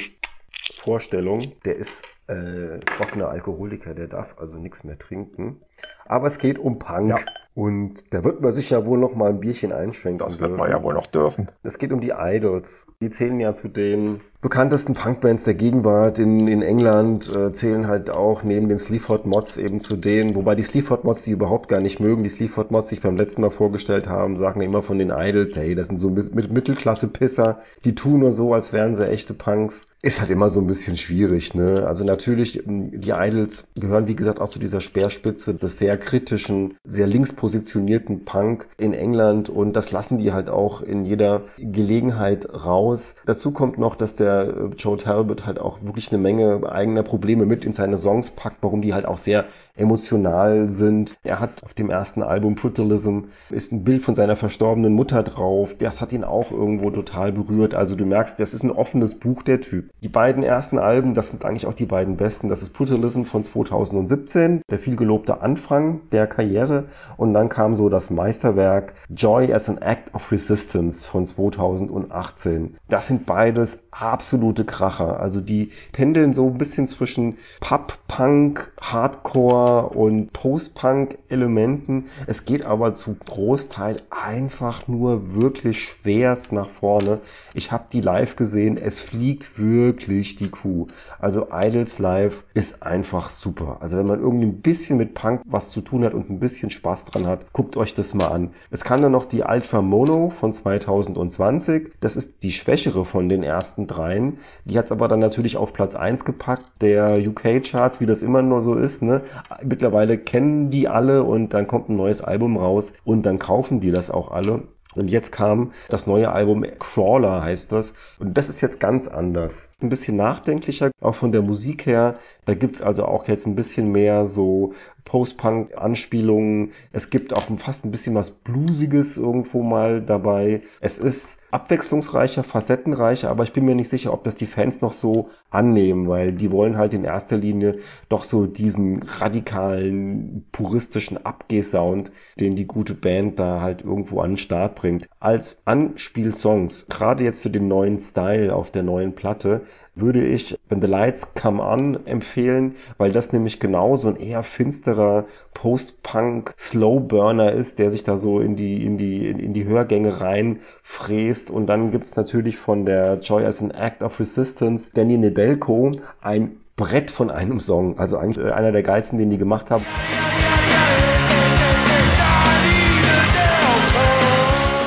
[0.76, 5.60] Vorstellung, der ist äh, trockener Alkoholiker, der darf also nichts mehr trinken.
[6.06, 7.10] Aber es geht um Punk.
[7.10, 7.16] Ja.
[7.54, 10.60] Und da wird man sich ja wohl noch mal ein Bierchen einschränken Das wird dürfen.
[10.60, 11.50] man ja wohl noch dürfen.
[11.62, 12.86] Es geht um die Idols.
[13.02, 18.08] Die zählen ja zu den bekanntesten Punkbands der Gegenwart in, in England, äh, zählen halt
[18.08, 21.80] auch neben den Sleaford Mods eben zu denen, wobei die Sleaford Mods die überhaupt gar
[21.80, 22.22] nicht mögen.
[22.22, 25.54] Die Sleaford Mods, die ich beim letzten Mal vorgestellt haben, sagen immer von den Idols,
[25.54, 29.88] hey, das sind so mit Mittelklasse-Pisser, die tun nur so, als wären sie echte Punks.
[30.00, 31.84] Ist halt immer so ein bisschen schwierig, ne?
[31.86, 37.06] Also natürlich, die Idols gehören, wie gesagt, auch zu dieser Speerspitze des sehr kritischen, sehr
[37.06, 43.16] links positionierten Punk in England und das lassen die halt auch in jeder Gelegenheit raus.
[43.24, 47.46] Dazu kommt noch, dass der äh, Joe Talbot halt auch wirklich eine Menge eigener Probleme
[47.46, 51.14] mit in seine Songs packt, warum die halt auch sehr emotional sind.
[51.22, 53.20] Er hat auf dem ersten Album Brutalism
[53.50, 55.76] ist ein Bild von seiner verstorbenen Mutter drauf.
[55.78, 57.74] Das hat ihn auch irgendwo total berührt.
[57.74, 59.90] Also du merkst, das ist ein offenes Buch, der Typ.
[60.02, 62.48] Die beiden ersten Alben, das sind eigentlich auch die beiden besten.
[62.48, 66.84] Das ist Brutalism von 2017, der vielgelobte Anfang der Karriere.
[67.16, 72.76] Und dann kam so das Meisterwerk Joy as an Act of Resistance von 2018.
[72.88, 75.20] Das sind beides absolute Kracher.
[75.20, 82.06] Also die pendeln so ein bisschen zwischen Pop, Punk, Hardcore und Post-Punk-Elementen.
[82.26, 87.20] Es geht aber zu Großteil einfach nur wirklich schwerst nach vorne.
[87.54, 88.76] Ich habe die live gesehen.
[88.76, 90.88] Es fliegt wirklich die Kuh.
[91.18, 93.78] Also Idols Live ist einfach super.
[93.80, 96.70] Also wenn man irgendwie ein bisschen mit Punk was zu tun hat und ein bisschen
[96.70, 98.50] Spaß dran hat, guckt euch das mal an.
[98.70, 101.92] Es kann dann noch die Ultra Mono von 2020.
[102.00, 104.38] Das ist die schwächere von den ersten dreien.
[104.64, 108.60] Die hat's aber dann natürlich auf Platz 1 gepackt, der UK-Charts, wie das immer nur
[108.62, 109.02] so ist.
[109.02, 109.22] Ne?
[109.62, 113.90] Mittlerweile kennen die alle und dann kommt ein neues Album raus und dann kaufen die
[113.90, 114.62] das auch alle.
[114.94, 117.94] Und jetzt kam das neue Album Crawler heißt das.
[118.18, 119.70] Und das ist jetzt ganz anders.
[119.80, 122.16] Ein bisschen nachdenklicher, auch von der Musik her.
[122.44, 124.74] Da gibt's also auch jetzt ein bisschen mehr so
[125.04, 126.72] Post-Punk-Anspielungen.
[126.92, 130.62] Es gibt auch fast ein bisschen was Bluesiges irgendwo mal dabei.
[130.80, 134.92] Es ist abwechslungsreicher, facettenreicher, aber ich bin mir nicht sicher, ob das die Fans noch
[134.92, 142.10] so annehmen, weil die wollen halt in erster Linie doch so diesen radikalen, puristischen Abgeh-Sound,
[142.40, 145.06] den die gute Band da halt irgendwo an den Start bringt.
[145.20, 150.80] Als Anspielsongs, gerade jetzt für den neuen Style auf der neuen Platte, würde ich When
[150.80, 157.52] the Lights Come On empfehlen, weil das nämlich genau so ein eher finsterer Post-Punk Slow-Burner
[157.52, 161.50] ist, der sich da so in die, in die, in die Hörgänge reinfräst.
[161.50, 166.56] Und dann gibt's natürlich von der Joy as an Act of Resistance Danny Nedelko ein
[166.76, 167.98] Brett von einem Song.
[167.98, 169.84] Also eigentlich äh, einer der geilsten, den die gemacht haben.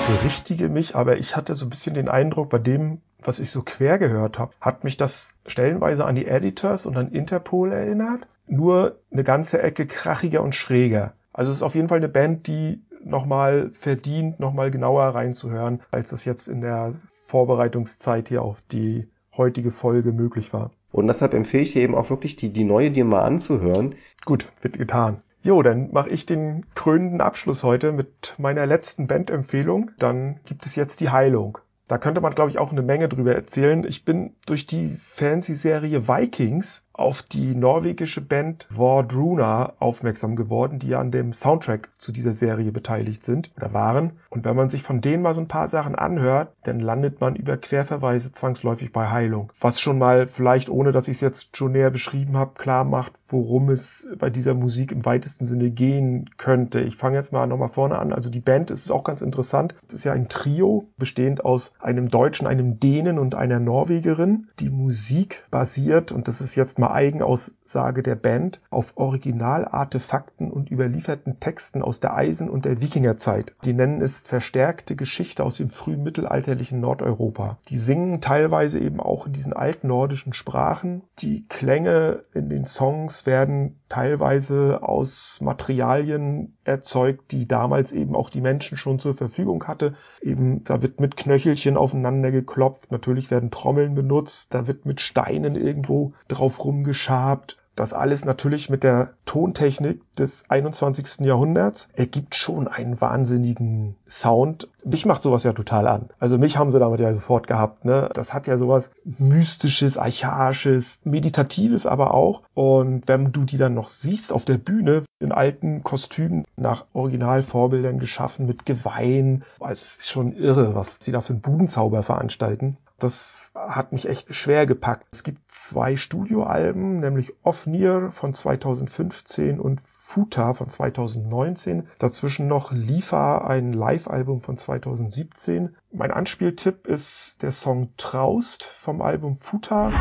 [0.07, 3.63] Berichtige mich, aber ich hatte so ein bisschen den Eindruck, bei dem, was ich so
[3.63, 8.27] quer gehört habe, hat mich das stellenweise an die Editors und an Interpol erinnert.
[8.47, 11.13] Nur eine ganze Ecke krachiger und schräger.
[11.33, 16.09] Also es ist auf jeden Fall eine Band, die nochmal verdient, nochmal genauer reinzuhören, als
[16.09, 20.71] das jetzt in der Vorbereitungszeit hier auf die heutige Folge möglich war.
[20.91, 23.95] Und deshalb empfehle ich dir eben auch wirklich, die, die neue dir mal anzuhören.
[24.23, 25.21] Gut, wird getan.
[25.45, 29.91] Jo, dann mache ich den krönenden Abschluss heute mit meiner letzten Bandempfehlung.
[29.99, 31.59] Dann gibt es jetzt die Heilung.
[31.87, 33.85] Da könnte man, glaube ich, auch eine Menge drüber erzählen.
[33.87, 41.11] Ich bin durch die Fancy-Serie Vikings auf die norwegische Band Vordruna aufmerksam geworden, die an
[41.11, 44.13] dem Soundtrack zu dieser Serie beteiligt sind oder waren.
[44.29, 47.35] Und wenn man sich von denen mal so ein paar Sachen anhört, dann landet man
[47.35, 49.51] über Querverweise zwangsläufig bei Heilung.
[49.59, 53.13] Was schon mal vielleicht, ohne dass ich es jetzt schon näher beschrieben habe, klar macht,
[53.27, 56.81] worum es bei dieser Musik im weitesten Sinne gehen könnte.
[56.81, 58.13] Ich fange jetzt mal nochmal vorne an.
[58.13, 59.75] Also die Band ist auch ganz interessant.
[59.87, 64.47] Es ist ja ein Trio, bestehend aus einem Deutschen, einem Dänen und einer Norwegerin.
[64.59, 71.39] Die Musik basiert, und das ist jetzt mal Eigenaussage der Band, auf Originalartefakten und überlieferten
[71.39, 73.53] Texten aus der Eisen- und der Wikingerzeit.
[73.63, 77.57] Die nennen es verstärkte Geschichte aus dem frühmittelalterlichen Nordeuropa.
[77.69, 81.03] Die singen teilweise eben auch in diesen altnordischen Sprachen.
[81.19, 88.41] Die Klänge in den Songs werden teilweise aus Materialien erzeugt, die damals eben auch die
[88.41, 89.93] Menschen schon zur Verfügung hatte.
[90.21, 92.91] Eben, da wird mit Knöchelchen aufeinander geklopft.
[92.91, 94.53] Natürlich werden Trommeln benutzt.
[94.53, 97.57] Da wird mit Steinen irgendwo drauf rumgeschabt.
[97.75, 101.25] Das alles natürlich mit der Tontechnik des 21.
[101.25, 104.69] Jahrhunderts ergibt schon einen wahnsinnigen Sound.
[104.85, 106.09] Mich macht sowas ja total an.
[106.17, 107.83] Also mich haben sie damit ja sofort gehabt.
[107.83, 108.09] Ne?
[108.13, 112.43] Das hat ja sowas Mystisches, Archaisches, Meditatives aber auch.
[112.53, 117.99] Und wenn du die dann noch siehst auf der Bühne in alten Kostümen nach Originalvorbildern
[117.99, 122.77] geschaffen mit Geweihen, also es ist schon irre, was sie da für einen Budenzauber veranstalten.
[122.99, 125.07] Das hat mich echt schwer gepackt.
[125.11, 131.87] Es gibt zwei Studioalben, nämlich Off-Near von 2015 und Futa von 2019.
[131.99, 135.75] Dazwischen noch Lifa, ein Live-Album von 2017.
[135.91, 139.91] Mein Anspieltipp ist der Song Traust vom Album Futa.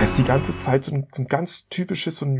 [0.00, 2.38] Da ist die ganze Zeit so ein, so ein ganz typisches, so ein,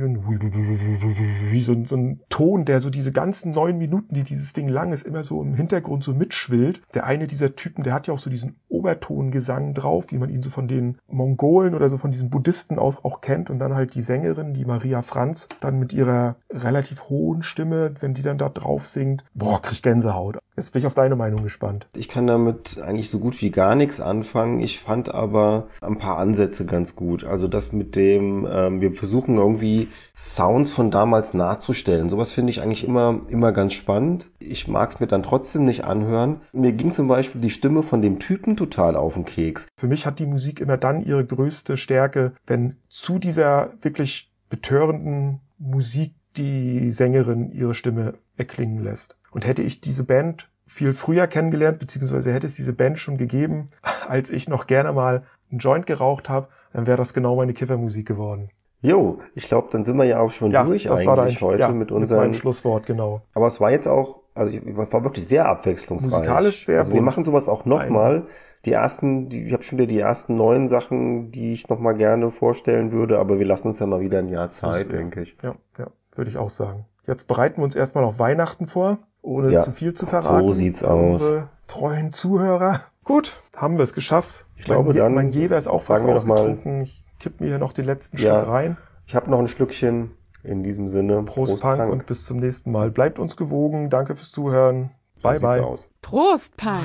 [1.62, 4.92] so ein, so ein Ton, der so diese ganzen neun Minuten, die dieses Ding lang
[4.92, 6.80] ist, immer so im Hintergrund so mitschwillt.
[6.94, 10.40] Der eine dieser Typen, der hat ja auch so diesen Obertongesang drauf, wie man ihn
[10.40, 13.50] so von den Mongolen oder so von diesen Buddhisten auch, auch kennt.
[13.50, 18.14] Und dann halt die Sängerin, die Maria Franz, dann mit ihrer relativ hohen Stimme, wenn
[18.14, 19.22] die dann da drauf singt.
[19.34, 20.38] Boah, krieg Gänsehaut.
[20.60, 21.86] Jetzt bin ich auf deine Meinung gespannt.
[21.96, 24.60] Ich kann damit eigentlich so gut wie gar nichts anfangen.
[24.60, 27.24] Ich fand aber ein paar Ansätze ganz gut.
[27.24, 32.10] Also das mit dem, ähm, wir versuchen irgendwie Sounds von damals nachzustellen.
[32.10, 34.28] Sowas finde ich eigentlich immer, immer ganz spannend.
[34.38, 36.42] Ich mag es mir dann trotzdem nicht anhören.
[36.52, 39.66] Mir ging zum Beispiel die Stimme von dem Typen total auf den Keks.
[39.78, 45.40] Für mich hat die Musik immer dann ihre größte Stärke, wenn zu dieser wirklich betörenden
[45.56, 49.16] Musik die Sängerin ihre Stimme erklingen lässt.
[49.30, 53.66] Und hätte ich diese Band viel früher kennengelernt, beziehungsweise hätte es diese Band schon gegeben,
[54.08, 58.06] als ich noch gerne mal einen Joint geraucht habe, dann wäre das genau meine Kiffermusik
[58.06, 58.50] geworden.
[58.80, 61.40] Jo, ich glaube, dann sind wir ja auch schon Ja, durch das eigentlich war dein,
[61.40, 62.32] heute ja, mit meinem unseren.
[62.32, 63.22] Schlusswort, genau.
[63.34, 66.10] aber es war jetzt auch, also ich, war wirklich sehr abwechslungsreich.
[66.10, 68.26] Musikalisch sehr Also wir machen sowas auch nochmal.
[68.64, 72.30] Die ersten, die, ich habe schon wieder die ersten neuen Sachen, die ich nochmal gerne
[72.30, 75.36] vorstellen würde, aber wir lassen uns ja mal wieder ein Jahr Zeit, denke ich.
[75.42, 76.86] Ja, ja, würde ich auch sagen.
[77.06, 80.46] Jetzt bereiten wir uns erstmal auf Weihnachten vor, ohne Ja, zu viel zu verraten.
[80.46, 81.14] so sieht's aus.
[81.14, 82.80] Unsere treuen Zuhörer.
[83.04, 84.44] Gut, haben wir es geschafft.
[84.56, 86.82] Ich glaube, mein, Je- dann mein Jever ist auch fast sagen wir doch mal- ausgetrunken.
[86.82, 88.40] Ich kipp mir hier noch den letzten Ja.
[88.40, 88.76] Schluck rein.
[89.06, 90.12] Ich habe noch ein Schlückchen.
[90.42, 91.22] In diesem Sinne.
[91.24, 92.90] Prost, Punk, und bis zum nächsten Mal.
[92.90, 93.90] Bleibt uns gewogen.
[93.90, 94.90] Danke fürs Zuhören.
[95.16, 95.62] So Bye, bye.
[95.62, 95.86] aus.
[96.00, 96.80] Prost, Punk!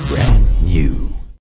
[0.61, 0.91] New.